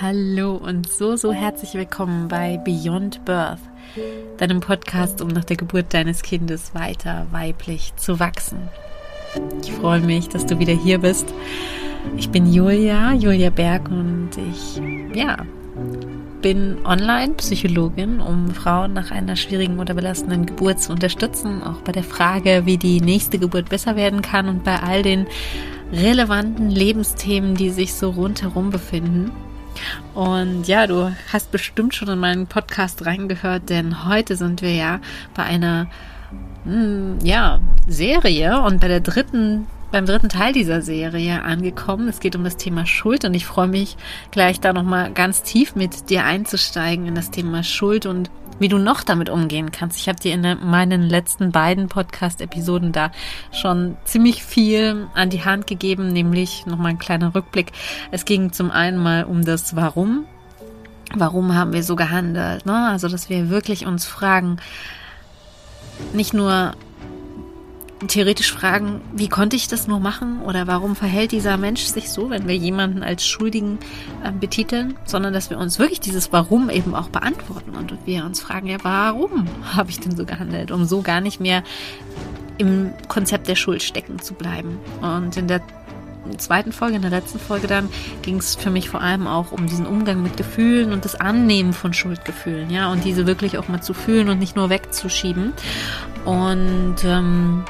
[0.00, 3.58] Hallo und so, so herzlich willkommen bei Beyond Birth,
[4.36, 8.68] deinem Podcast, um nach der Geburt deines Kindes weiter weiblich zu wachsen.
[9.60, 11.26] Ich freue mich, dass du wieder hier bist.
[12.16, 14.80] Ich bin Julia, Julia Berg und ich,
[15.16, 15.38] ja,
[16.42, 22.04] bin Online-Psychologin, um Frauen nach einer schwierigen oder belastenden Geburt zu unterstützen, auch bei der
[22.04, 25.26] Frage, wie die nächste Geburt besser werden kann und bei all den
[25.92, 29.32] relevanten Lebensthemen, die sich so rundherum befinden.
[30.14, 35.00] Und ja, du hast bestimmt schon in meinen Podcast reingehört, denn heute sind wir ja
[35.34, 35.88] bei einer
[36.64, 42.08] hm, ja, Serie und bei der dritten beim dritten Teil dieser Serie angekommen.
[42.08, 43.96] Es geht um das Thema Schuld und ich freue mich
[44.30, 48.78] gleich da nochmal ganz tief mit dir einzusteigen in das Thema Schuld und wie du
[48.78, 49.98] noch damit umgehen kannst.
[49.98, 53.10] Ich habe dir in meinen letzten beiden Podcast-Episoden da
[53.52, 57.72] schon ziemlich viel an die Hand gegeben, nämlich nochmal ein kleiner Rückblick.
[58.10, 60.26] Es ging zum einen mal um das Warum.
[61.14, 62.66] Warum haben wir so gehandelt?
[62.66, 62.88] Ne?
[62.88, 64.58] Also, dass wir wirklich uns fragen,
[66.12, 66.74] nicht nur
[68.06, 72.30] theoretisch fragen, wie konnte ich das nur machen oder warum verhält dieser Mensch sich so,
[72.30, 73.78] wenn wir jemanden als Schuldigen
[74.22, 78.40] äh, betiteln, sondern dass wir uns wirklich dieses Warum eben auch beantworten und wir uns
[78.40, 81.64] fragen, ja, warum habe ich denn so gehandelt, um so gar nicht mehr
[82.58, 84.78] im Konzept der Schuld stecken zu bleiben.
[85.00, 85.62] Und in der
[86.36, 87.88] zweiten Folge, in der letzten Folge dann,
[88.22, 91.72] ging es für mich vor allem auch um diesen Umgang mit Gefühlen und das Annehmen
[91.72, 95.52] von Schuldgefühlen, ja, und diese wirklich auch mal zu fühlen und nicht nur wegzuschieben.
[96.24, 97.64] Und ähm,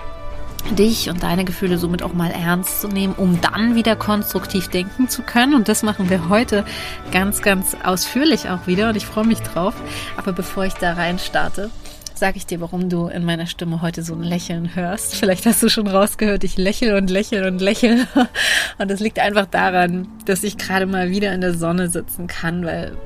[0.77, 5.09] dich und deine Gefühle somit auch mal ernst zu nehmen, um dann wieder konstruktiv denken
[5.09, 5.55] zu können.
[5.55, 6.65] Und das machen wir heute
[7.13, 9.75] ganz, ganz ausführlich auch wieder und ich freue mich drauf.
[10.17, 11.71] Aber bevor ich da rein starte,
[12.19, 15.15] sage ich dir, warum du in meiner Stimme heute so ein Lächeln hörst.
[15.15, 18.07] Vielleicht hast du schon rausgehört, ich lächle und lächle und lächle.
[18.79, 22.65] Und das liegt einfach daran, dass ich gerade mal wieder in der Sonne sitzen kann,
[22.65, 22.97] weil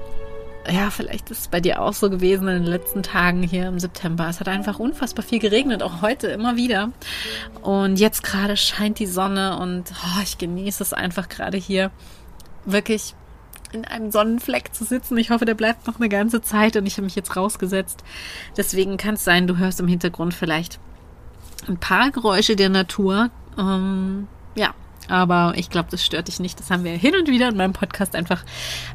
[0.71, 3.79] ja, vielleicht ist es bei dir auch so gewesen in den letzten Tagen hier im
[3.79, 4.29] September.
[4.29, 6.93] Es hat einfach unfassbar viel geregnet, auch heute immer wieder.
[7.63, 11.91] Und jetzt gerade scheint die Sonne und oh, ich genieße es einfach gerade hier
[12.65, 13.15] wirklich
[13.73, 15.17] in einem Sonnenfleck zu sitzen.
[15.17, 18.05] Ich hoffe, der bleibt noch eine ganze Zeit und ich habe mich jetzt rausgesetzt.
[18.57, 20.79] Deswegen kann es sein, du hörst im Hintergrund vielleicht
[21.69, 23.31] ein paar Geräusche der Natur.
[23.59, 24.75] Ähm, ja,
[25.13, 26.59] aber ich glaube, das stört dich nicht.
[26.59, 28.43] Das haben wir hin und wieder in meinem Podcast einfach,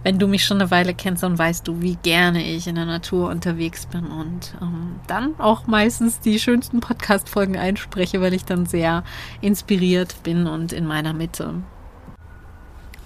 [0.02, 2.86] wenn du mich schon eine Weile kennst, dann weißt du, wie gerne ich in der
[2.86, 8.66] Natur unterwegs bin und ähm, dann auch meistens die schönsten Podcast-Folgen einspreche, weil ich dann
[8.66, 9.04] sehr
[9.42, 11.62] inspiriert bin und in meiner Mitte.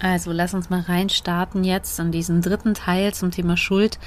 [0.00, 3.98] Also lass uns mal reinstarten jetzt an diesen dritten Teil zum Thema Schuld.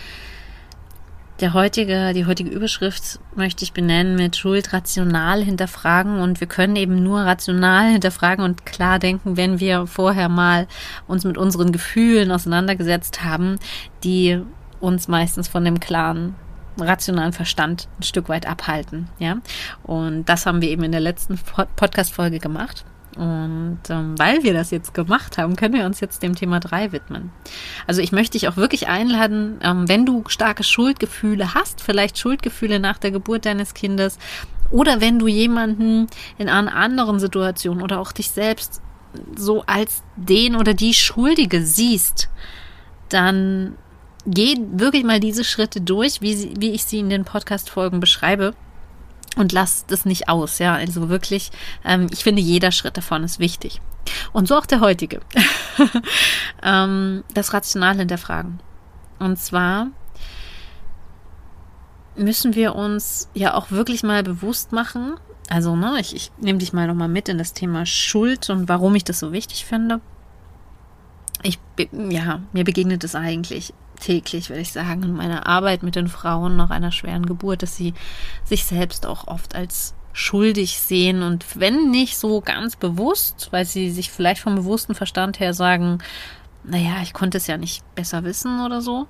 [1.41, 6.78] Der heutige, die heutige Überschrift möchte ich benennen mit Schuld rational hinterfragen und wir können
[6.78, 10.66] eben nur rational hinterfragen und klar denken, wenn wir vorher mal
[11.07, 13.59] uns mit unseren Gefühlen auseinandergesetzt haben,
[14.06, 14.40] die
[14.79, 16.35] uns meistens von dem klaren
[16.79, 19.38] rationalen Verstand ein Stück weit abhalten, ja.
[19.84, 21.38] Und das haben wir eben in der letzten
[21.75, 22.85] Podcast Folge gemacht.
[23.15, 26.91] Und ähm, weil wir das jetzt gemacht haben, können wir uns jetzt dem Thema 3
[26.91, 27.31] widmen.
[27.87, 32.79] Also ich möchte dich auch wirklich einladen, ähm, wenn du starke Schuldgefühle hast, vielleicht Schuldgefühle
[32.79, 34.19] nach der Geburt deines Kindes,
[34.69, 38.81] oder wenn du jemanden in einer anderen Situation oder auch dich selbst
[39.37, 42.29] so als den oder die Schuldige siehst,
[43.09, 43.75] dann
[44.25, 48.53] geh wirklich mal diese Schritte durch, wie, sie, wie ich sie in den Podcast-Folgen beschreibe
[49.35, 50.73] und lass das nicht aus, ja.
[50.73, 51.51] Also wirklich,
[51.84, 53.81] ähm, ich finde, jeder Schritt davon ist wichtig.
[54.34, 55.22] Und so auch der heutige.
[56.63, 58.59] ähm, das Rational hinterfragen.
[59.19, 59.88] Und zwar
[62.16, 65.16] müssen wir uns ja auch wirklich mal bewusst machen,
[65.50, 68.96] also, ne, ich, ich nehme dich mal nochmal mit in das Thema Schuld und warum
[68.96, 70.02] ich das so wichtig finde.
[71.45, 71.59] Ich,
[71.91, 76.56] ja, mir begegnet es eigentlich täglich, würde ich sagen, in meiner Arbeit mit den Frauen
[76.56, 77.94] nach einer schweren Geburt, dass sie
[78.44, 83.91] sich selbst auch oft als schuldig sehen und wenn nicht so ganz bewusst, weil sie
[83.91, 85.99] sich vielleicht vom bewussten Verstand her sagen,
[86.64, 89.05] naja, ich konnte es ja nicht besser wissen oder so,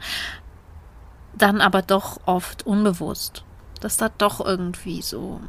[1.38, 3.46] dann aber doch oft unbewusst,
[3.80, 5.40] dass da doch irgendwie so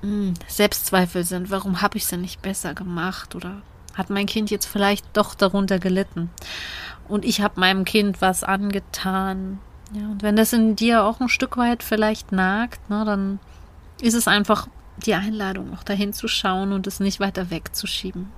[0.00, 3.60] mh, hm, Selbstzweifel sind, warum habe ich es denn nicht besser gemacht oder
[3.96, 6.30] hat mein Kind jetzt vielleicht doch darunter gelitten
[7.08, 9.58] und ich habe meinem Kind was angetan.
[9.92, 13.38] Ja, und wenn das in dir auch ein Stück weit vielleicht nagt, ne, dann
[14.00, 18.32] ist es einfach die Einladung, auch dahin zu schauen und es nicht weiter wegzuschieben.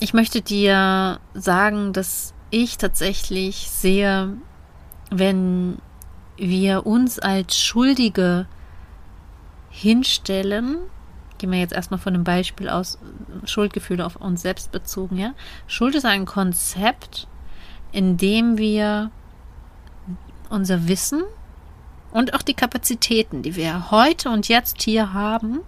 [0.00, 4.36] Ich möchte dir sagen, dass ich tatsächlich sehe,
[5.10, 5.78] wenn
[6.36, 8.46] wir uns als Schuldige
[9.70, 10.78] hinstellen,
[11.44, 12.98] gehen wir jetzt erstmal von dem Beispiel aus,
[13.44, 15.34] Schuldgefühle auf uns selbst bezogen, ja.
[15.66, 17.28] Schuld ist ein Konzept,
[17.92, 19.10] in dem wir
[20.48, 21.22] unser Wissen
[22.12, 25.60] und auch die Kapazitäten, die wir heute und jetzt hier haben,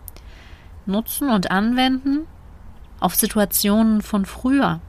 [0.87, 2.26] nutzen und anwenden
[3.00, 4.81] auf Situationen von früher,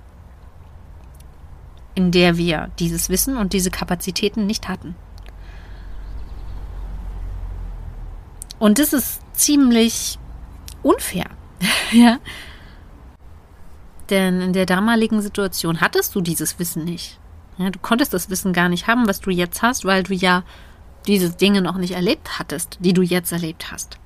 [1.95, 4.95] in der wir dieses Wissen und diese Kapazitäten nicht hatten.
[8.57, 10.17] Und das ist ziemlich
[10.83, 11.29] unfair.
[11.91, 12.17] ja.
[14.09, 17.19] Denn in der damaligen Situation hattest du dieses Wissen nicht.
[17.57, 20.43] Ja, du konntest das Wissen gar nicht haben, was du jetzt hast, weil du ja
[21.07, 23.97] diese Dinge noch nicht erlebt hattest, die du jetzt erlebt hast.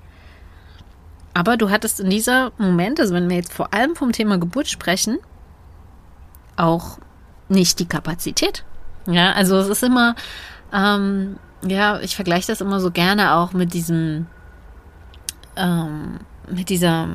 [1.34, 4.68] Aber du hattest in dieser Moment, also wenn wir jetzt vor allem vom Thema Geburt
[4.68, 5.18] sprechen,
[6.56, 7.00] auch
[7.50, 8.64] nicht die Kapazität.
[9.08, 10.16] Ja, also es ist immer,
[10.74, 14.28] ähm, ja, ich vergleiche das immer so gerne auch mit diesem,
[15.56, 17.10] ähm, mit dieser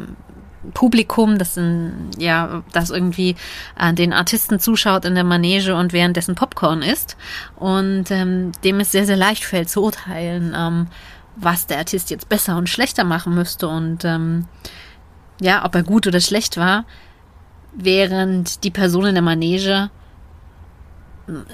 [0.75, 3.37] Publikum, das in, ja, das irgendwie
[3.79, 7.17] äh, den Artisten zuschaut in der Manege und währenddessen Popcorn isst.
[7.57, 10.89] Und ähm, dem es sehr, sehr leicht fällt zu urteilen, ähm,
[11.37, 14.47] was der Artist jetzt besser und schlechter machen müsste und ähm,
[15.41, 16.87] ja, ob er gut oder schlecht war,
[17.75, 19.91] während die Person in der Manege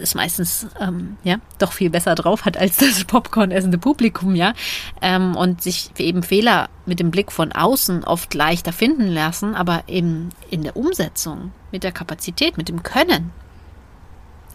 [0.01, 4.55] ist meistens ähm, ja doch viel besser drauf hat als das Popcorn essende Publikum, ja,
[5.01, 9.85] ähm, und sich eben Fehler mit dem Blick von außen oft leichter finden lassen, aber
[9.89, 13.33] eben in der Umsetzung mit der Kapazität, mit dem Können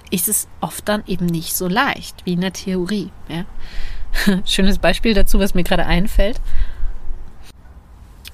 [0.10, 3.12] ist es oft dann eben nicht so leicht wie in der Theorie.
[3.28, 3.46] Ja.
[4.46, 6.40] Schönes Beispiel dazu, was mir gerade einfällt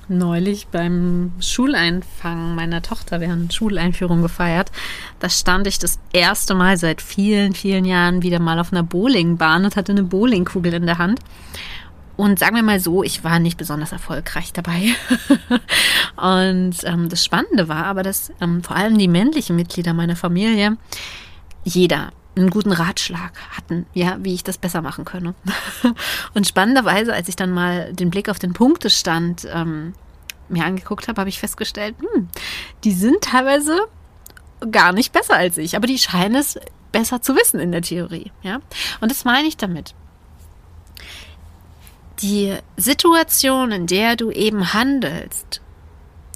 [0.08, 4.72] neulich beim Schuleinfangen meiner Tochter, wir haben Schuleinführung gefeiert,
[5.20, 9.66] da stand ich das erste Mal seit vielen, vielen Jahren wieder mal auf einer Bowlingbahn
[9.66, 11.20] und hatte eine Bowlingkugel in der Hand.
[12.16, 14.90] Und sagen wir mal so, ich war nicht besonders erfolgreich dabei.
[16.16, 20.78] und ähm, das Spannende war aber, dass ähm, vor allem die männlichen Mitglieder meiner Familie,
[21.64, 25.35] jeder einen guten Ratschlag hatten, ja, wie ich das besser machen könne.
[26.33, 29.94] Und spannenderweise, als ich dann mal den Blick auf den Punktestand ähm,
[30.50, 32.30] mir angeguckt habe, habe ich festgestellt, hm,
[32.83, 33.77] die sind teilweise
[34.71, 36.59] gar nicht besser als ich, aber die scheinen es
[36.91, 38.59] besser zu wissen in der Theorie, ja.
[39.01, 39.94] Und das meine ich damit.
[42.21, 45.62] Die Situation, in der du eben handelst,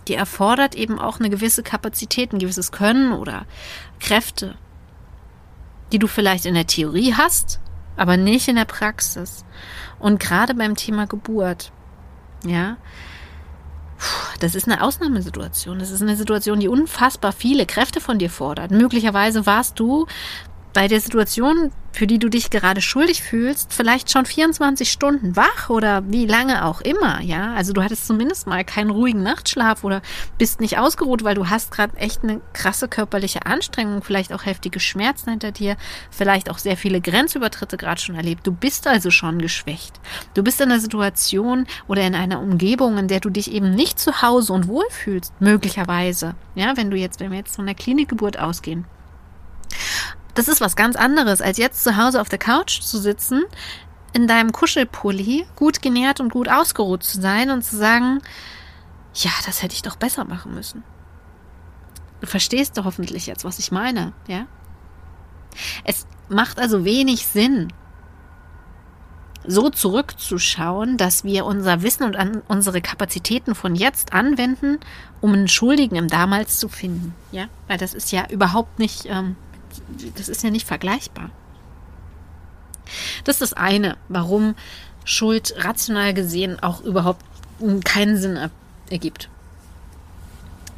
[0.08, 3.46] die erfordert eben auch eine gewisse Kapazität, ein gewisses Können oder
[4.00, 4.56] Kräfte
[5.92, 7.60] die du vielleicht in der Theorie hast,
[7.96, 9.46] aber nicht in der Praxis.
[10.00, 11.72] Und gerade beim Thema Geburt,
[12.46, 12.78] ja,
[14.40, 15.80] das ist eine Ausnahmesituation.
[15.80, 18.72] Das ist eine Situation, die unfassbar viele Kräfte von dir fordert.
[18.72, 20.06] Möglicherweise warst du
[20.78, 25.72] bei der Situation, für die du dich gerade schuldig fühlst, vielleicht schon 24 Stunden wach
[25.72, 27.56] oder wie lange auch immer, ja?
[27.56, 30.04] Also du hattest zumindest mal keinen ruhigen Nachtschlaf oder
[30.38, 34.80] bist nicht ausgeruht, weil du hast gerade echt eine krasse körperliche Anstrengung, vielleicht auch heftige
[34.80, 35.78] Schmerzen hinter dir,
[36.12, 38.46] vielleicht auch sehr viele Grenzübertritte gerade schon erlebt.
[38.46, 40.00] Du bist also schon geschwächt.
[40.36, 43.98] Du bist in einer Situation oder in einer Umgebung, in der du dich eben nicht
[43.98, 46.36] zu Hause und wohlfühlst, möglicherweise.
[46.54, 48.86] Ja, wenn du jetzt, wenn wir jetzt von der Klinikgeburt ausgehen.
[50.38, 53.44] Das ist was ganz anderes, als jetzt zu Hause auf der Couch zu sitzen,
[54.14, 58.22] in deinem Kuschelpulli, gut genährt und gut ausgeruht zu sein und zu sagen,
[59.16, 60.84] ja, das hätte ich doch besser machen müssen.
[62.22, 64.46] Du verstehst doch hoffentlich jetzt, was ich meine, ja?
[65.84, 67.74] Es macht also wenig Sinn,
[69.44, 74.78] so zurückzuschauen, dass wir unser Wissen und unsere Kapazitäten von jetzt anwenden,
[75.20, 77.16] um einen Schuldigen im Damals zu finden.
[77.32, 79.36] Ja, weil das ist ja überhaupt nicht ähm,
[80.16, 81.30] das ist ja nicht vergleichbar.
[83.24, 84.56] Das ist das eine, warum
[85.04, 87.24] Schuld rational gesehen auch überhaupt
[87.84, 88.50] keinen Sinn
[88.90, 89.30] ergibt.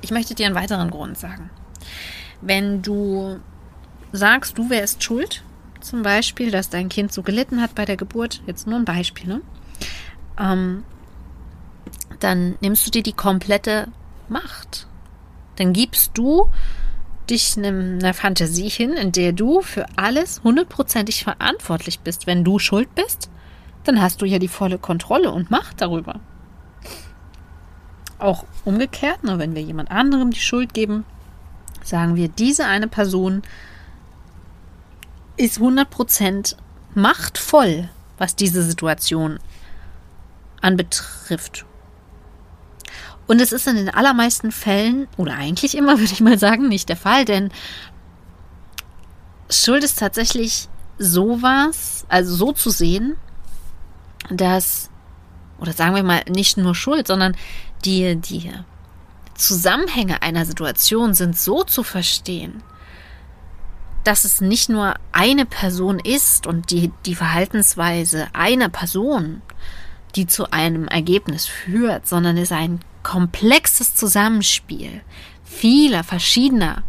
[0.02, 1.50] Ich möchte dir einen weiteren Grund sagen.
[2.42, 3.40] Wenn du
[4.12, 5.44] sagst, du wärst schuld,
[5.82, 9.28] zum Beispiel, dass dein Kind so gelitten hat bei der Geburt, jetzt nur ein Beispiel,
[9.28, 9.42] ne?
[10.40, 10.84] Ähm,
[12.20, 13.88] dann nimmst du dir die komplette
[14.28, 14.88] Macht.
[15.56, 16.50] Dann gibst du
[17.30, 22.28] dich einer Fantasie hin, in der du für alles hundertprozentig verantwortlich bist.
[22.28, 23.30] Wenn du schuld bist,
[23.84, 26.20] dann hast du ja die volle Kontrolle und Macht darüber.
[28.18, 31.06] Auch umgekehrt, nur wenn wir jemand anderem die Schuld geben,
[31.84, 33.42] sagen wir, diese eine Person
[35.38, 36.56] ist 100%
[36.96, 39.40] machtvoll, was diese Situation
[40.62, 41.66] anbetrifft
[43.30, 46.90] und es ist in den allermeisten Fällen, oder eigentlich immer, würde ich mal sagen, nicht
[46.90, 47.52] der Fall, denn
[49.52, 50.68] Schuld ist tatsächlich
[50.98, 53.18] sowas, also so zu sehen,
[54.32, 54.90] dass,
[55.60, 57.38] oder sagen wir mal, nicht nur Schuld, sondern
[57.86, 58.52] die, die
[59.36, 62.64] Zusammenhänge einer Situation sind so zu verstehen,
[64.04, 69.44] dass es nicht nur eine Person ist und die, die Verhaltensweise einer Person,
[70.16, 75.02] die zu einem Ergebnis führt, sondern es ist ein komplexes Zusammenspiel
[75.50, 76.84] vieler verschiedener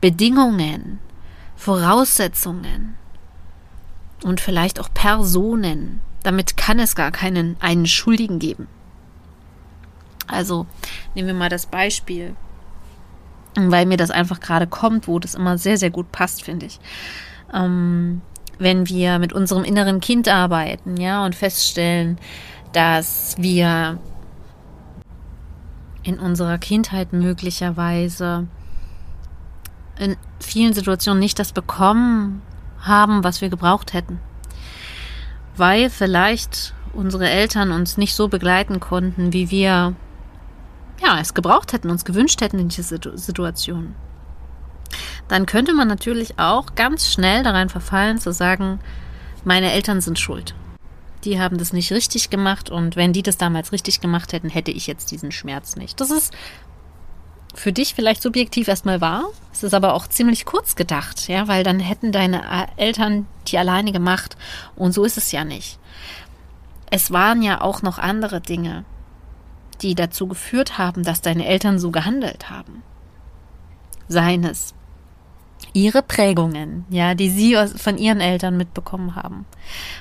[0.00, 1.00] Bedingungen,
[1.56, 2.94] Voraussetzungen
[4.22, 6.00] und vielleicht auch Personen.
[6.22, 8.68] Damit kann es gar keinen einen Schuldigen geben.
[10.26, 10.66] Also
[11.14, 12.36] nehmen wir mal das Beispiel,
[13.56, 16.78] weil mir das einfach gerade kommt, wo das immer sehr, sehr gut passt, finde ich.
[17.52, 18.20] Ähm,
[18.58, 22.18] wenn wir mit unserem inneren Kind arbeiten, ja, und feststellen,
[22.72, 23.98] dass wir
[26.02, 28.46] in unserer Kindheit möglicherweise
[29.98, 32.42] in vielen Situationen nicht das bekommen
[32.80, 34.20] haben, was wir gebraucht hätten.
[35.56, 39.94] Weil vielleicht unsere Eltern uns nicht so begleiten konnten, wie wir
[41.02, 43.94] ja, es gebraucht hätten, uns gewünscht hätten in dieser Situation.
[45.28, 48.80] Dann könnte man natürlich auch ganz schnell daran verfallen zu sagen,
[49.44, 50.54] meine Eltern sind schuld.
[51.24, 54.70] Die haben das nicht richtig gemacht und wenn die das damals richtig gemacht hätten, hätte
[54.70, 56.00] ich jetzt diesen Schmerz nicht.
[56.00, 56.32] Das ist
[57.54, 59.24] für dich vielleicht subjektiv erstmal wahr.
[59.52, 63.92] Es ist aber auch ziemlich kurz gedacht, ja, weil dann hätten deine Eltern die alleine
[63.92, 64.36] gemacht.
[64.76, 65.78] Und so ist es ja nicht.
[66.90, 68.84] Es waren ja auch noch andere Dinge,
[69.82, 72.82] die dazu geführt haben, dass deine Eltern so gehandelt haben.
[74.08, 74.74] Seien es
[75.72, 79.44] ihre Prägungen, ja, die sie von ihren Eltern mitbekommen haben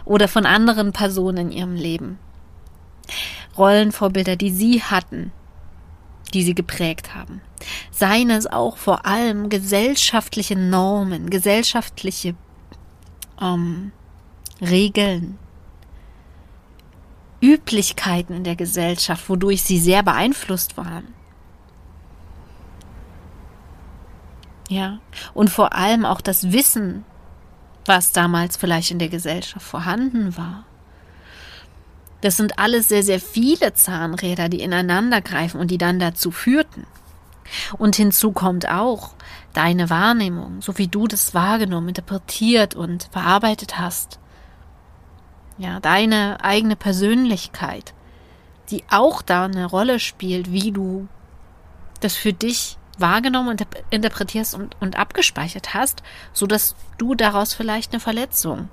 [0.05, 2.19] oder von anderen Personen in ihrem Leben.
[3.57, 5.31] Rollenvorbilder, die sie hatten,
[6.33, 7.41] die sie geprägt haben.
[7.91, 12.35] Seien es auch vor allem gesellschaftliche Normen, gesellschaftliche
[13.41, 13.91] ähm,
[14.61, 15.37] Regeln,
[17.41, 21.13] Üblichkeiten in der Gesellschaft, wodurch sie sehr beeinflusst waren.
[24.69, 24.99] Ja,
[25.33, 27.05] und vor allem auch das Wissen,
[27.85, 30.65] was damals vielleicht in der Gesellschaft vorhanden war.
[32.21, 36.87] Das sind alles sehr, sehr viele Zahnräder, die ineinander greifen und die dann dazu führten.
[37.77, 39.11] Und hinzu kommt auch
[39.53, 44.19] deine Wahrnehmung, so wie du das wahrgenommen, interpretiert und verarbeitet hast.
[45.57, 47.93] Ja, deine eigene Persönlichkeit,
[48.69, 51.07] die auch da eine Rolle spielt, wie du
[52.01, 57.93] das für dich wahrgenommen und interpretierst und, und abgespeichert hast, so dass du daraus vielleicht
[57.93, 58.69] eine Verletzung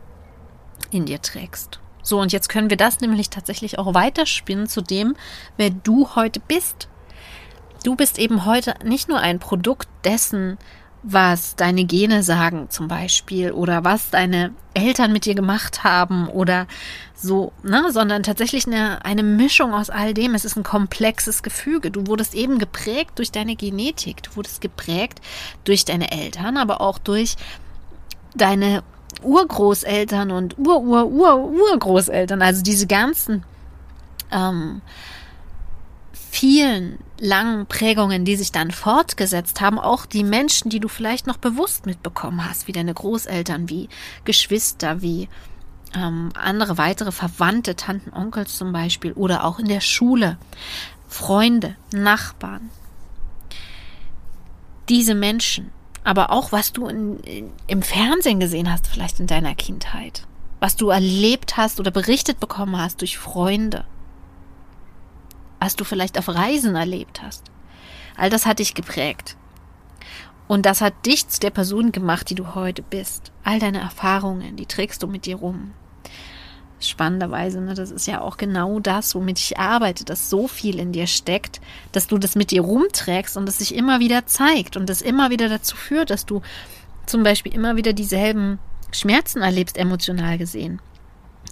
[0.90, 1.80] in dir trägst.
[2.02, 5.14] So, und jetzt können wir das nämlich tatsächlich auch weiterspinnen zu dem,
[5.56, 6.88] wer du heute bist.
[7.84, 10.58] Du bist eben heute nicht nur ein Produkt dessen,
[11.02, 16.66] was deine Gene sagen zum Beispiel oder was deine Eltern mit dir gemacht haben oder
[17.14, 20.34] so, ne, sondern tatsächlich eine, eine Mischung aus all dem.
[20.34, 21.90] Es ist ein komplexes Gefüge.
[21.90, 25.20] Du wurdest eben geprägt durch deine Genetik, du wurdest geprägt
[25.64, 27.36] durch deine Eltern, aber auch durch
[28.34, 28.82] deine
[29.22, 33.44] Urgroßeltern und Ur-Ur-Ur-Urgroßeltern, also diese ganzen
[34.32, 34.80] ähm,
[36.32, 41.36] vielen langen Prägungen, die sich dann fortgesetzt haben, auch die Menschen, die du vielleicht noch
[41.36, 43.88] bewusst mitbekommen hast, wie deine Großeltern, wie
[44.24, 45.28] Geschwister, wie
[45.94, 50.38] ähm, andere weitere Verwandte, Tanten, Onkels zum Beispiel, oder auch in der Schule,
[51.06, 52.70] Freunde, Nachbarn.
[54.88, 55.70] Diese Menschen
[56.04, 60.26] aber auch was du in, in, im Fernsehen gesehen hast, vielleicht in deiner Kindheit,
[60.60, 63.84] was du erlebt hast oder berichtet bekommen hast durch Freunde,
[65.62, 67.44] was du vielleicht auf Reisen erlebt hast.
[68.16, 69.36] All das hat dich geprägt.
[70.48, 73.30] Und das hat dich zu der Person gemacht, die du heute bist.
[73.44, 75.72] All deine Erfahrungen, die trägst du mit dir rum
[76.84, 80.90] spannenderweise, ne, das ist ja auch genau das, womit ich arbeite, dass so viel in
[80.90, 81.60] dir steckt,
[81.92, 85.30] dass du das mit dir rumträgst und es sich immer wieder zeigt und das immer
[85.30, 86.42] wieder dazu führt, dass du
[87.06, 88.58] zum Beispiel immer wieder dieselben
[88.90, 90.80] Schmerzen erlebst, emotional gesehen.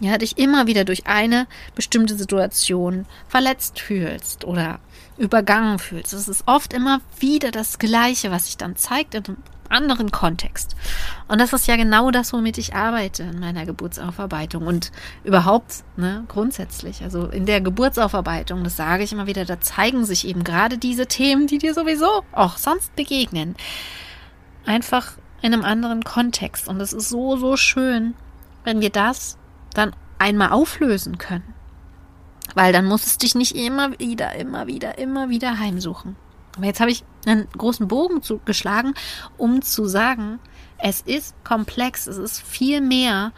[0.01, 4.81] Ja, dich immer wieder durch eine bestimmte Situation verletzt fühlst oder
[5.19, 6.15] übergangen fühlst.
[6.15, 9.37] Es ist oft immer wieder das Gleiche, was sich dann zeigt in einem
[9.71, 10.77] anderen Kontext.
[11.29, 14.91] Und das ist ja genau das, womit ich arbeite in meiner Geburtsaufarbeitung und
[15.25, 17.03] überhaupt ne, grundsätzlich.
[17.03, 21.07] Also in der Geburtsaufarbeitung, das sage ich immer wieder, da zeigen sich eben gerade diese
[21.07, 23.55] Themen, die dir sowieso auch sonst begegnen.
[24.67, 26.69] Einfach in einem anderen Kontext.
[26.69, 28.15] Und es ist so, so schön,
[28.65, 29.39] wenn wir das
[29.75, 31.55] dann einmal auflösen können.
[32.55, 36.17] Weil dann muss es dich nicht immer wieder, immer wieder, immer wieder heimsuchen.
[36.57, 38.95] Aber jetzt habe ich einen großen Bogen zu, geschlagen,
[39.37, 40.41] um zu sagen,
[40.79, 43.33] es ist komplex, es ist viel mehr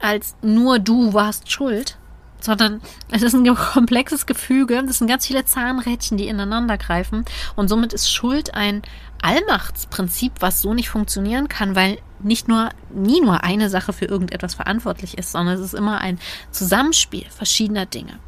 [0.00, 1.98] als nur du warst schuld,
[2.40, 4.82] sondern es ist ein komplexes Gefüge.
[4.86, 7.24] Das sind ganz viele Zahnrädchen, die ineinander greifen.
[7.56, 8.82] Und somit ist Schuld ein
[9.24, 14.54] Allmachtsprinzip, was so nicht funktionieren kann, weil nicht nur, nie nur eine Sache für irgendetwas
[14.54, 16.18] verantwortlich ist, sondern es ist immer ein
[16.50, 18.18] Zusammenspiel verschiedener Dinge.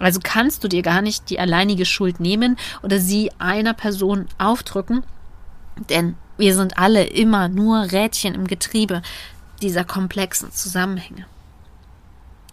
[0.00, 5.04] Also kannst du dir gar nicht die alleinige Schuld nehmen oder sie einer Person aufdrücken,
[5.90, 9.02] denn wir sind alle immer nur Rädchen im Getriebe
[9.62, 11.26] dieser komplexen Zusammenhänge.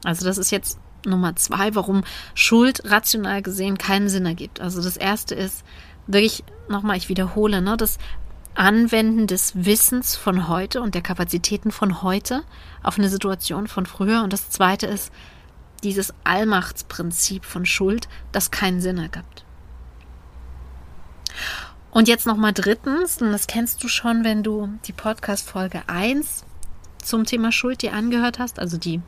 [0.04, 2.04] Also das ist jetzt Nummer zwei, warum
[2.36, 4.62] Schuld rational gesehen keinen Sinn ergibt.
[4.62, 5.64] Also das erste ist
[6.08, 7.98] wirklich, nochmal, ich wiederhole, ne, das
[8.56, 12.44] Anwenden des Wissens von heute und der Kapazitäten von heute
[12.84, 14.24] auf eine Situation von früher.
[14.24, 15.12] Und das zweite ist
[15.84, 19.44] dieses Allmachtsprinzip von Schuld, das keinen Sinn ergibt.
[21.92, 26.46] Und jetzt nochmal drittens, und das kennst du schon, wenn du die Podcast-Folge 1
[27.04, 29.02] zum Thema Schuld dir angehört hast, also die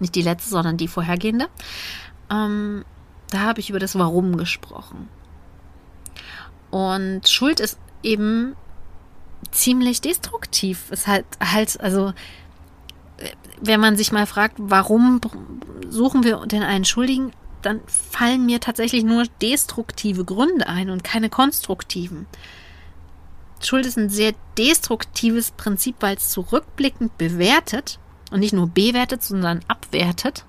[0.00, 1.48] nicht die letzte, sondern die vorhergehende.
[2.30, 2.84] Ähm,
[3.30, 5.08] da habe ich über das Warum gesprochen.
[6.74, 8.56] Und Schuld ist eben
[9.52, 10.86] ziemlich destruktiv.
[10.90, 12.12] Es halt halt, also
[13.60, 15.20] wenn man sich mal fragt, warum
[15.88, 17.30] suchen wir denn einen Schuldigen,
[17.62, 22.26] dann fallen mir tatsächlich nur destruktive Gründe ein und keine konstruktiven.
[23.62, 28.00] Schuld ist ein sehr destruktives Prinzip, weil es zurückblickend bewertet
[28.32, 30.44] und nicht nur bewertet, sondern abwertet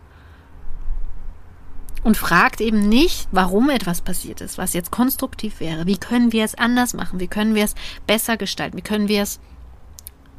[2.05, 5.88] und fragt eben nicht, warum etwas passiert ist, was jetzt konstruktiv wäre.
[5.88, 7.19] Wie können wir es anders machen?
[7.19, 7.74] Wie können wir es
[8.05, 8.77] besser gestalten?
[8.77, 9.39] Wie können wir es,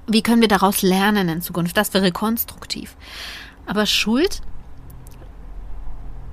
[0.07, 1.77] wie können wir daraus lernen in Zukunft?
[1.77, 2.97] Das wäre konstruktiv.
[3.67, 4.43] Aber Schuld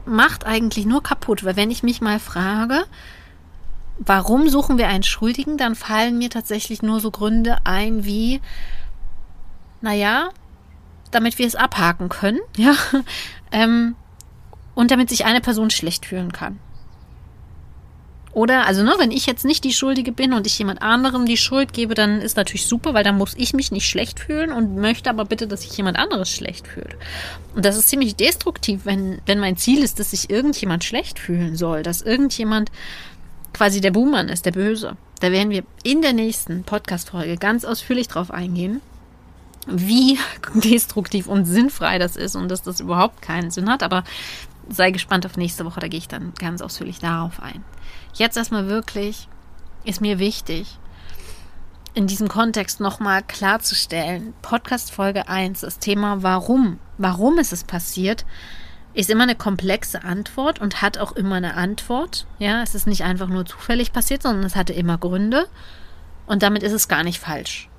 [0.05, 2.85] macht eigentlich nur kaputt, weil wenn ich mich mal frage,
[3.97, 8.39] warum suchen wir einen Schuldigen, dann fallen mir tatsächlich nur so Gründe ein wie,
[9.81, 10.29] naja,
[11.09, 12.75] damit wir es abhaken können, ja,
[13.51, 13.95] ähm,
[14.75, 16.59] und damit sich eine Person schlecht fühlen kann.
[18.33, 21.37] Oder, also, ne, wenn ich jetzt nicht die Schuldige bin und ich jemand anderem die
[21.37, 24.75] Schuld gebe, dann ist natürlich super, weil dann muss ich mich nicht schlecht fühlen und
[24.75, 26.95] möchte aber bitte, dass sich jemand anderes schlecht fühlt.
[27.55, 31.55] Und das ist ziemlich destruktiv, wenn, wenn mein Ziel ist, dass sich irgendjemand schlecht fühlen
[31.55, 32.71] soll, dass irgendjemand
[33.53, 34.97] quasi der Buhmann ist, der Böse.
[35.19, 38.81] Da werden wir in der nächsten Podcast-Folge ganz ausführlich drauf eingehen
[39.67, 40.17] wie
[40.55, 43.83] destruktiv und sinnfrei das ist und dass das überhaupt keinen Sinn hat.
[43.83, 44.03] Aber
[44.69, 47.63] sei gespannt auf nächste Woche, da gehe ich dann ganz ausführlich darauf ein.
[48.13, 49.27] Jetzt erstmal wirklich
[49.83, 50.79] ist mir wichtig,
[51.93, 58.25] in diesem Kontext nochmal klarzustellen, Podcast Folge 1, das Thema Warum, warum ist es passiert,
[58.93, 62.25] ist immer eine komplexe Antwort und hat auch immer eine Antwort.
[62.39, 65.47] Ja, es ist nicht einfach nur zufällig passiert, sondern es hatte immer Gründe
[66.25, 67.69] und damit ist es gar nicht falsch.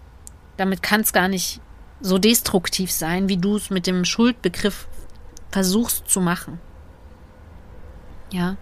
[0.57, 1.61] Damit kann es gar nicht
[2.01, 4.87] so destruktiv sein, wie du es mit dem Schuldbegriff
[5.51, 6.61] versuchst zu machen.
[8.33, 8.57] Ja.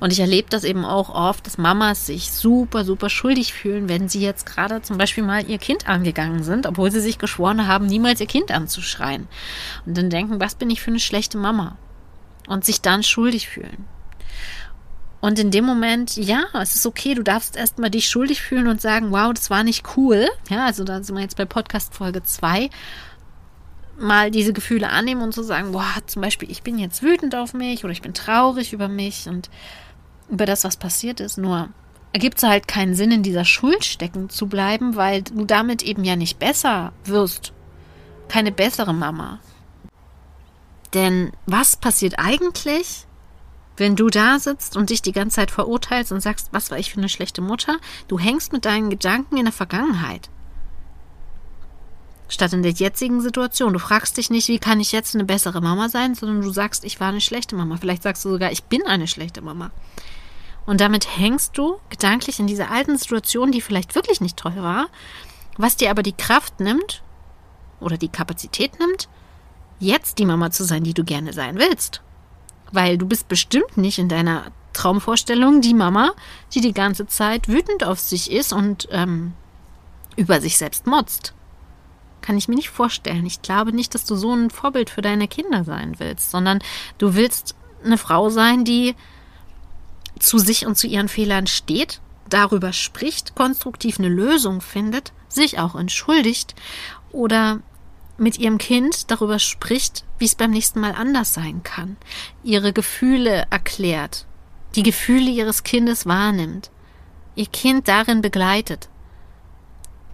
[0.00, 4.08] Und ich erlebe das eben auch oft, dass Mamas sich super, super schuldig fühlen, wenn
[4.08, 7.86] sie jetzt gerade zum Beispiel mal ihr Kind angegangen sind, obwohl sie sich geschworen haben,
[7.86, 9.28] niemals ihr Kind anzuschreien.
[9.86, 11.76] Und dann denken, was bin ich für eine schlechte Mama?
[12.48, 13.86] Und sich dann schuldig fühlen.
[15.20, 18.80] Und in dem Moment, ja, es ist okay, du darfst erstmal dich schuldig fühlen und
[18.80, 20.26] sagen, wow, das war nicht cool.
[20.48, 22.70] Ja, also da sind wir jetzt bei Podcast Folge 2.
[24.00, 27.52] Mal diese Gefühle annehmen und zu sagen, boah, zum Beispiel, ich bin jetzt wütend auf
[27.52, 29.50] mich oder ich bin traurig über mich und
[30.30, 31.36] über das, was passiert ist.
[31.36, 31.68] Nur
[32.12, 36.04] ergibt es halt keinen Sinn, in dieser Schuld stecken zu bleiben, weil du damit eben
[36.04, 37.52] ja nicht besser wirst.
[38.28, 39.38] Keine bessere Mama.
[40.94, 43.06] Denn was passiert eigentlich,
[43.76, 46.90] wenn du da sitzt und dich die ganze Zeit verurteilst und sagst, was war ich
[46.90, 50.28] für eine schlechte Mutter, du hängst mit deinen Gedanken in der Vergangenheit.
[52.30, 53.72] Statt in der jetzigen Situation.
[53.72, 56.84] Du fragst dich nicht, wie kann ich jetzt eine bessere Mama sein, sondern du sagst,
[56.84, 57.76] ich war eine schlechte Mama.
[57.76, 59.72] Vielleicht sagst du sogar, ich bin eine schlechte Mama.
[60.64, 64.86] Und damit hängst du gedanklich in dieser alten Situation, die vielleicht wirklich nicht toll war,
[65.58, 67.02] was dir aber die Kraft nimmt
[67.80, 69.08] oder die Kapazität nimmt,
[69.80, 72.02] jetzt die Mama zu sein, die du gerne sein willst.
[72.70, 76.12] Weil du bist bestimmt nicht in deiner Traumvorstellung die Mama,
[76.54, 79.32] die die ganze Zeit wütend auf sich ist und ähm,
[80.14, 81.34] über sich selbst motzt.
[82.20, 83.24] Kann ich mir nicht vorstellen.
[83.26, 86.60] Ich glaube nicht, dass du so ein Vorbild für deine Kinder sein willst, sondern
[86.98, 87.54] du willst
[87.84, 88.94] eine Frau sein, die
[90.18, 95.74] zu sich und zu ihren Fehlern steht, darüber spricht, konstruktiv eine Lösung findet, sich auch
[95.74, 96.54] entschuldigt
[97.10, 97.60] oder
[98.18, 101.96] mit ihrem Kind darüber spricht, wie es beim nächsten Mal anders sein kann,
[102.44, 104.26] ihre Gefühle erklärt,
[104.74, 106.70] die Gefühle ihres Kindes wahrnimmt,
[107.34, 108.89] ihr Kind darin begleitet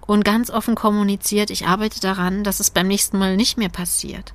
[0.07, 4.35] und ganz offen kommuniziert, ich arbeite daran, dass es beim nächsten Mal nicht mehr passiert.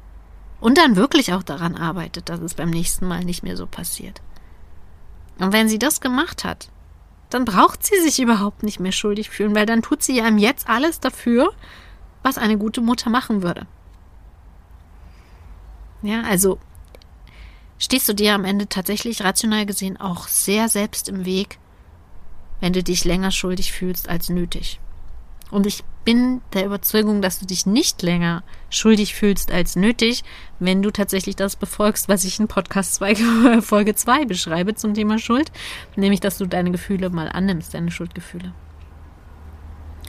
[0.59, 4.21] Und dann wirklich auch daran arbeitet, dass es beim nächsten Mal nicht mehr so passiert.
[5.39, 6.69] Und wenn sie das gemacht hat,
[7.29, 10.37] dann braucht sie sich überhaupt nicht mehr schuldig fühlen, weil dann tut sie ja im
[10.37, 11.53] Jetzt alles dafür,
[12.21, 13.65] was eine gute Mutter machen würde.
[16.03, 16.59] Ja, also
[17.79, 21.57] stehst du dir am Ende tatsächlich rational gesehen auch sehr selbst im Weg,
[22.59, 24.79] wenn du dich länger schuldig fühlst als nötig.
[25.51, 30.23] Und ich bin der Überzeugung, dass du dich nicht länger schuldig fühlst als nötig,
[30.59, 33.15] wenn du tatsächlich das befolgst, was ich in Podcast 2,
[33.61, 35.51] Folge 2 beschreibe zum Thema Schuld,
[35.95, 38.53] nämlich dass du deine Gefühle mal annimmst, deine Schuldgefühle.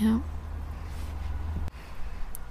[0.00, 0.20] Ja.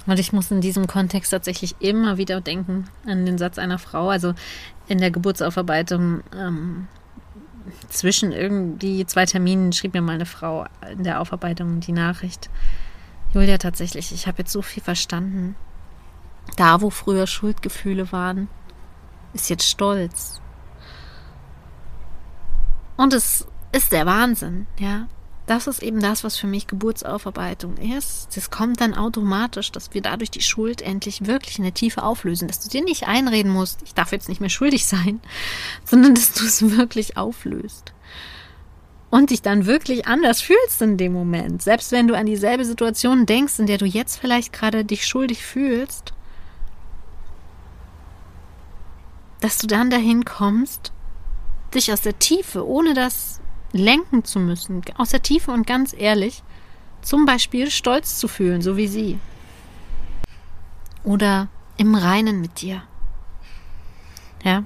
[0.05, 4.09] Und ich muss in diesem Kontext tatsächlich immer wieder denken an den Satz einer Frau.
[4.09, 4.33] Also
[4.87, 6.87] in der Geburtsaufarbeitung ähm,
[7.89, 12.49] zwischen irgendwie zwei Terminen schrieb mir mal eine Frau in der Aufarbeitung die Nachricht.
[13.33, 15.55] Julia, tatsächlich, ich habe jetzt so viel verstanden.
[16.57, 18.49] Da, wo früher Schuldgefühle waren,
[19.33, 20.41] ist jetzt Stolz.
[22.97, 25.07] Und es ist der Wahnsinn, ja
[25.51, 28.29] das ist eben das, was für mich Geburtsaufarbeitung ist.
[28.35, 32.47] Das kommt dann automatisch, dass wir dadurch die Schuld endlich wirklich in der Tiefe auflösen.
[32.47, 35.19] Dass du dir nicht einreden musst, ich darf jetzt nicht mehr schuldig sein,
[35.83, 37.91] sondern dass du es wirklich auflöst.
[39.11, 41.61] Und dich dann wirklich anders fühlst in dem Moment.
[41.61, 45.45] Selbst wenn du an dieselbe Situation denkst, in der du jetzt vielleicht gerade dich schuldig
[45.45, 46.13] fühlst,
[49.41, 50.93] dass du dann dahin kommst,
[51.75, 53.41] dich aus der Tiefe, ohne das
[53.73, 56.43] lenken zu müssen, aus der Tiefe und ganz ehrlich,
[57.01, 59.19] zum Beispiel stolz zu fühlen, so wie sie.
[61.03, 62.83] Oder im Reinen mit dir.
[64.43, 64.63] Ja.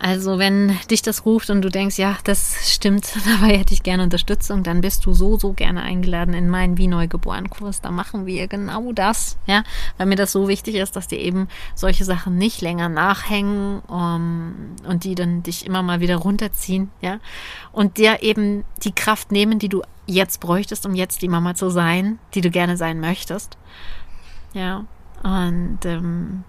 [0.00, 4.04] Also wenn dich das ruft und du denkst, ja, das stimmt, dabei hätte ich gerne
[4.04, 7.80] Unterstützung, dann bist du so, so gerne eingeladen in meinen Wie Neugeboren Kurs.
[7.80, 9.64] Da machen wir genau das, ja,
[9.96, 14.76] weil mir das so wichtig ist, dass dir eben solche Sachen nicht länger nachhängen um,
[14.86, 17.18] und die dann dich immer mal wieder runterziehen, ja,
[17.72, 21.70] und dir eben die Kraft nehmen, die du jetzt bräuchtest, um jetzt die Mama zu
[21.70, 23.58] sein, die du gerne sein möchtest,
[24.54, 24.84] ja,
[25.24, 26.44] und ähm,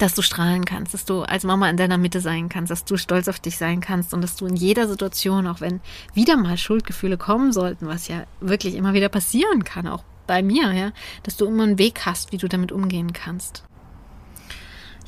[0.00, 2.96] dass du strahlen kannst, dass du als Mama in deiner Mitte sein kannst, dass du
[2.96, 5.80] stolz auf dich sein kannst und dass du in jeder Situation, auch wenn
[6.14, 10.72] wieder mal Schuldgefühle kommen sollten, was ja wirklich immer wieder passieren kann, auch bei mir,
[10.72, 13.64] ja, dass du immer einen Weg hast, wie du damit umgehen kannst.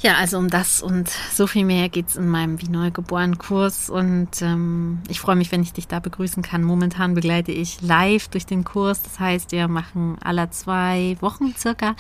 [0.02, 4.42] Ja, also um das und so viel mehr geht's in meinem Wie Neugeboren Kurs und
[4.42, 6.64] ähm, ich freue mich, wenn ich dich da begrüßen kann.
[6.64, 9.00] Momentan begleite ich live durch den Kurs.
[9.04, 11.94] Das heißt, wir machen aller zwei Wochen circa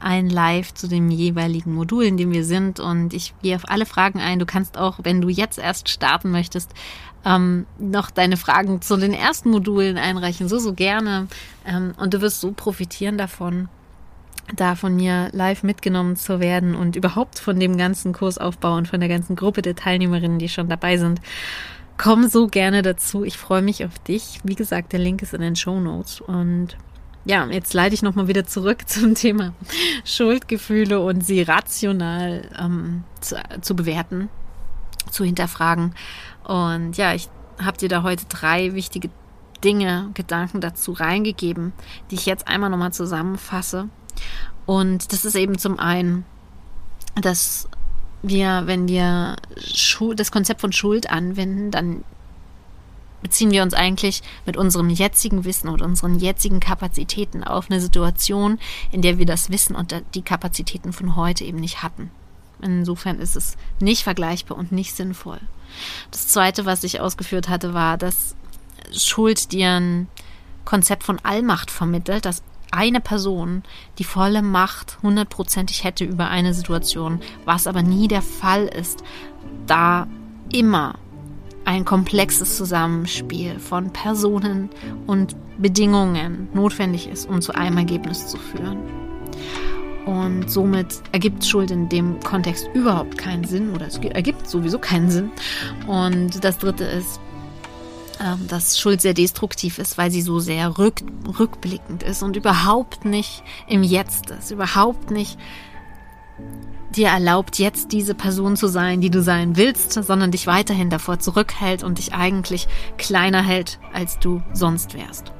[0.00, 3.86] ein Live zu dem jeweiligen Modul, in dem wir sind und ich gehe auf alle
[3.86, 4.38] Fragen ein.
[4.38, 6.70] Du kannst auch, wenn du jetzt erst starten möchtest,
[7.24, 10.48] ähm, noch deine Fragen zu den ersten Modulen einreichen.
[10.48, 11.26] So, so gerne.
[11.66, 13.68] Ähm, und du wirst so profitieren davon
[14.54, 19.00] da von mir live mitgenommen zu werden und überhaupt von dem ganzen Kursaufbau und von
[19.00, 21.20] der ganzen Gruppe der Teilnehmerinnen, die schon dabei sind.
[21.96, 23.24] Komm so gerne dazu.
[23.24, 24.40] Ich freue mich auf dich.
[24.44, 26.20] Wie gesagt, der Link ist in den Show Notes.
[26.20, 26.76] Und
[27.24, 29.52] ja, jetzt leite ich nochmal wieder zurück zum Thema
[30.04, 34.28] Schuldgefühle und sie rational ähm, zu, zu bewerten,
[35.10, 35.94] zu hinterfragen.
[36.44, 37.28] Und ja, ich
[37.62, 39.10] habe dir da heute drei wichtige
[39.64, 41.72] Dinge, Gedanken dazu reingegeben,
[42.10, 43.88] die ich jetzt einmal nochmal zusammenfasse
[44.66, 46.24] und das ist eben zum einen,
[47.20, 47.68] dass
[48.22, 49.36] wir, wenn wir
[50.16, 52.04] das Konzept von Schuld anwenden, dann
[53.22, 58.58] beziehen wir uns eigentlich mit unserem jetzigen Wissen und unseren jetzigen Kapazitäten auf eine Situation,
[58.92, 62.10] in der wir das Wissen und die Kapazitäten von heute eben nicht hatten.
[62.60, 65.40] Insofern ist es nicht vergleichbar und nicht sinnvoll.
[66.10, 68.34] Das Zweite, was ich ausgeführt hatte, war, dass
[68.92, 70.08] Schuld dir ein
[70.64, 73.62] Konzept von Allmacht vermittelt, dass eine Person
[73.98, 79.02] die volle Macht hundertprozentig hätte über eine Situation, was aber nie der Fall ist,
[79.66, 80.06] da
[80.52, 80.94] immer
[81.64, 84.70] ein komplexes Zusammenspiel von Personen
[85.06, 88.78] und Bedingungen notwendig ist, um zu einem Ergebnis zu führen.
[90.06, 95.10] Und somit ergibt Schuld in dem Kontext überhaupt keinen Sinn oder es ergibt sowieso keinen
[95.10, 95.30] Sinn.
[95.86, 97.20] Und das Dritte ist,
[98.48, 101.02] dass Schuld sehr destruktiv ist, weil sie so sehr rück,
[101.38, 105.38] rückblickend ist und überhaupt nicht im Jetzt ist, überhaupt nicht
[106.96, 111.18] dir erlaubt, jetzt diese Person zu sein, die du sein willst, sondern dich weiterhin davor
[111.18, 115.32] zurückhält und dich eigentlich kleiner hält, als du sonst wärst.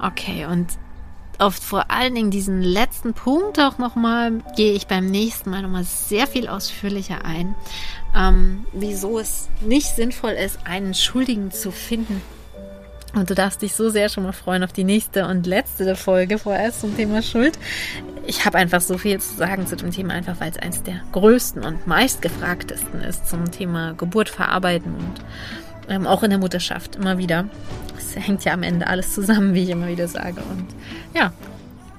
[0.00, 0.66] Okay, und
[1.42, 5.84] auf vor allen Dingen diesen letzten Punkt auch nochmal gehe ich beim nächsten Mal nochmal
[5.84, 7.54] sehr viel ausführlicher ein,
[8.16, 12.22] ähm, wieso es nicht sinnvoll ist, einen Schuldigen zu finden.
[13.14, 16.38] Und du darfst dich so sehr schon mal freuen auf die nächste und letzte Folge
[16.38, 17.58] vorerst zum Thema Schuld.
[18.26, 21.00] ich habe einfach so viel zu sagen zu dem Thema, einfach weil es eines der
[21.12, 25.20] größten und meistgefragtesten ist zum Thema Geburt verarbeiten und
[25.88, 27.46] ähm, auch in der Mutterschaft immer wieder.
[27.96, 30.42] Es hängt ja am Ende alles zusammen, wie ich immer wieder sage.
[30.50, 30.66] Und
[31.14, 31.32] ja,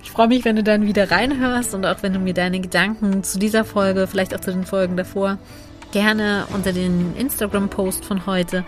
[0.03, 3.23] ich freue mich, wenn du dann wieder reinhörst und auch wenn du mir deine Gedanken
[3.23, 5.37] zu dieser Folge, vielleicht auch zu den Folgen davor,
[5.91, 8.65] gerne unter den Instagram-Post von heute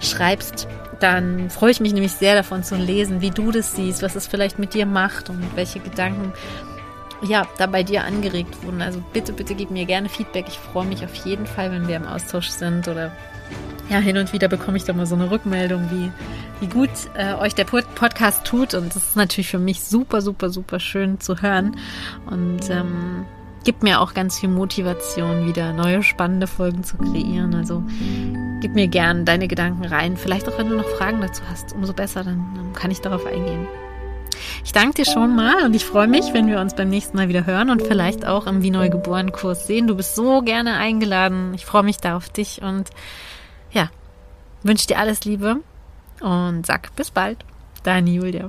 [0.00, 0.68] schreibst.
[1.00, 4.26] Dann freue ich mich nämlich sehr davon zu lesen, wie du das siehst, was es
[4.26, 6.32] vielleicht mit dir macht und welche Gedanken
[7.22, 8.82] ja, da bei dir angeregt wurden.
[8.82, 10.46] Also bitte, bitte gib mir gerne Feedback.
[10.48, 13.10] Ich freue mich auf jeden Fall, wenn wir im Austausch sind oder
[13.88, 16.10] ja, hin und wieder bekomme ich da mal so eine Rückmeldung, wie,
[16.60, 18.74] wie gut äh, euch der Podcast tut.
[18.74, 21.76] Und das ist natürlich für mich super, super, super schön zu hören.
[22.26, 23.26] Und ähm,
[23.64, 27.54] gibt mir auch ganz viel Motivation, wieder neue spannende Folgen zu kreieren.
[27.54, 27.82] Also
[28.60, 30.16] gib mir gern deine Gedanken rein.
[30.16, 33.26] Vielleicht auch, wenn du noch Fragen dazu hast, umso besser, dann, dann kann ich darauf
[33.26, 33.66] eingehen.
[34.64, 37.28] Ich danke dir schon mal und ich freue mich, wenn wir uns beim nächsten Mal
[37.28, 39.86] wieder hören und vielleicht auch im Wie Neugeboren Kurs sehen.
[39.86, 41.52] Du bist so gerne eingeladen.
[41.54, 42.90] Ich freue mich da auf dich und
[43.76, 43.90] ja,
[44.62, 45.60] wünsche dir alles Liebe
[46.20, 47.44] und sag bis bald.
[47.82, 48.44] Deine Julia.